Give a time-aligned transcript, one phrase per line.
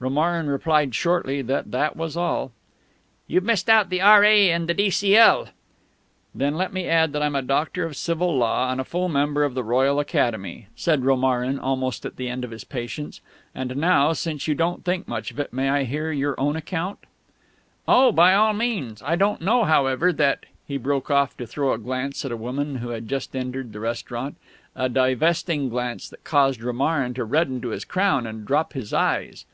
[0.00, 2.52] Romarin replied shortly that that was all.
[3.26, 5.48] "You've missed out the R.A., and the D.C.L."
[6.34, 9.44] "Then let me add that I'm a Doctor of Civil Law and a full Member
[9.44, 13.22] of the Royal Academy," said Romarin, almost at the end of his patience.
[13.54, 16.98] "And now, since you don't think much of it, may I hear your own account?"
[17.88, 19.00] "Oh, by all means.
[19.00, 22.74] I don't know, however, that" he broke off to throw a glance at a woman
[22.76, 24.36] who had just entered the restaurant
[24.76, 29.46] a divesting glance that caused Romarin to redden to his crown and drop his eyes.